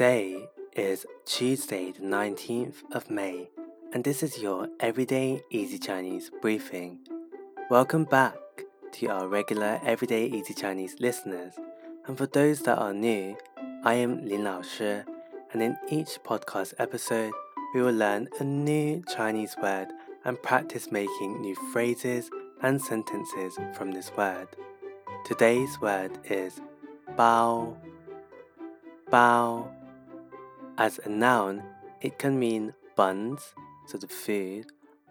[0.00, 3.50] Today is Tuesday, the 19th of May,
[3.92, 7.00] and this is your Everyday Easy Chinese briefing.
[7.68, 8.34] Welcome back
[8.92, 11.52] to our regular Everyday Easy Chinese listeners.
[12.06, 13.36] And for those that are new,
[13.84, 15.02] I am Lin Lao Shi,
[15.52, 17.34] and in each podcast episode,
[17.74, 19.88] we will learn a new Chinese word
[20.24, 22.30] and practice making new phrases
[22.62, 24.48] and sentences from this word.
[25.26, 26.58] Today's word is
[27.18, 27.76] bao.
[29.12, 29.79] Bao.
[30.80, 31.62] As a noun,
[32.00, 33.54] it can mean buns,
[33.86, 34.64] so the food,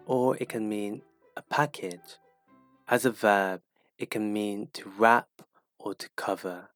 [0.04, 1.02] or it can mean
[1.36, 2.18] a package.
[2.88, 3.60] As a verb,
[3.96, 5.28] it can mean to wrap
[5.78, 6.70] or to cover.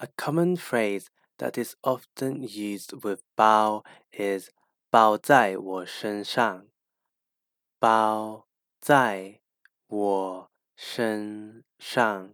[0.00, 4.50] A common phrase that is often used with bao is
[4.92, 6.64] bao zai wo shen shang.
[7.82, 8.42] Bao
[8.84, 9.40] zai
[9.88, 12.32] wo shen shang,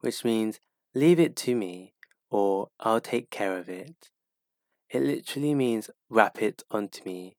[0.00, 0.60] which means
[0.94, 1.92] leave it to me
[2.30, 4.12] or I'll take care of it.
[4.89, 7.37] It literally means wrap it onto me.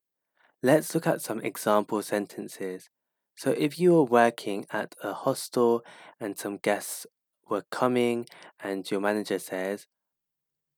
[0.63, 2.89] Let's look at some example sentences.
[3.35, 5.85] So, if you are working at a hostel
[6.21, 7.07] and some guests
[7.49, 8.27] were coming,
[8.61, 9.85] and your manager says,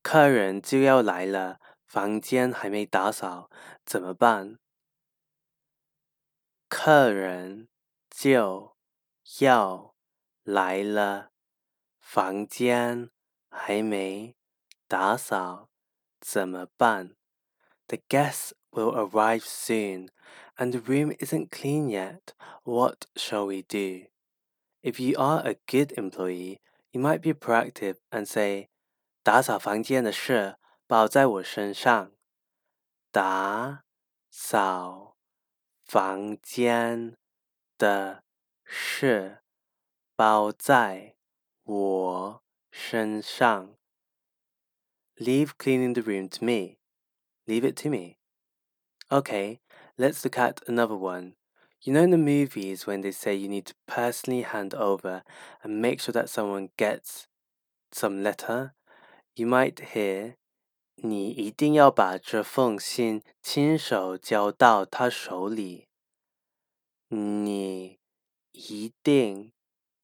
[0.02, 3.50] 客人就要来了，房间还没打扫，
[3.84, 4.58] 怎么办？
[6.68, 7.68] 客人
[8.10, 8.76] 就
[9.40, 9.94] 要
[10.42, 11.30] 来了，
[12.00, 13.10] 房间
[13.48, 14.36] 还没
[14.88, 15.68] 打扫，
[16.20, 17.16] 怎么办？
[17.88, 20.08] The guests will arrive soon,
[20.56, 22.32] and the room isn't clean yet.
[22.64, 24.06] What shall we do?
[24.82, 28.68] If you are a good employee, you might be proactive and say,
[29.22, 32.12] 打扫房间的事包在我身上。
[33.10, 33.84] 打
[34.30, 35.16] 扫
[35.84, 37.16] 房间
[37.78, 38.24] 的
[38.64, 39.42] 事
[40.16, 41.16] 包在
[41.62, 43.76] 我身上。
[45.20, 46.78] Leave cleaning the room to me.
[47.46, 48.18] Leave it to me.
[49.12, 49.60] Okay,
[49.96, 51.34] let's look at another one.
[51.82, 55.22] You know, in the movies, when they say you need to personally hand over
[55.62, 57.26] and make sure that someone gets
[57.92, 58.74] some letter,
[59.36, 60.36] you might hear,
[60.96, 65.88] 你一定要把这封信亲手交到他手里。
[67.08, 67.98] 你
[68.52, 69.52] 一定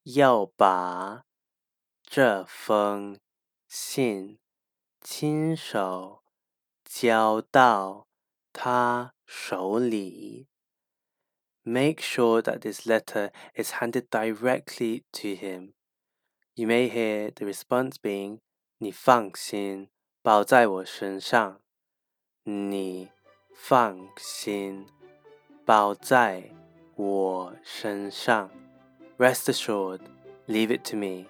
[0.03, 1.25] 要把
[2.03, 3.19] 这封
[3.66, 4.38] 信。
[5.04, 6.22] 亲手
[6.84, 8.09] 交到
[8.53, 10.48] 他手里。
[11.62, 15.75] Make sure that this letter is handed directly to him.
[16.54, 18.41] You may hear the response being
[18.78, 19.88] 你放心，
[20.22, 21.60] 包在我身上。
[22.44, 23.10] 你
[23.54, 24.87] 放心，
[25.65, 26.50] 包在
[26.97, 28.50] 我身上。
[29.19, 30.00] Rest assured,
[30.48, 31.26] leave it to me.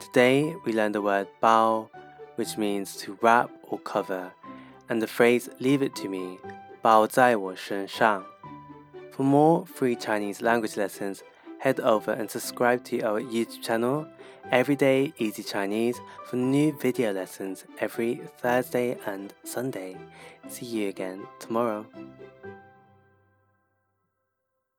[0.00, 1.88] Today we learned the word 包
[2.38, 4.32] which means to wrap or cover,
[4.88, 6.38] and the phrase leave it to me,
[6.82, 8.24] 包在我身上.
[9.12, 11.20] For more free Chinese language lessons,
[11.58, 14.06] head over and subscribe to our YouTube channel,
[14.50, 19.96] Everyday Easy Chinese, for new video lessons every Thursday and Sunday.
[20.48, 21.86] See you again tomorrow.